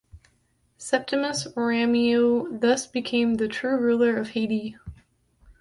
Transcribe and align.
Septimus 0.79 1.45
Rameau 1.55 2.47
thus 2.51 2.87
became 2.87 3.35
the 3.35 3.47
true 3.47 3.77
ruler 3.77 4.17
of 4.17 4.29
Haiti. 4.31 4.75